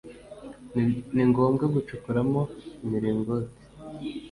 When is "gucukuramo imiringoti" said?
1.73-3.61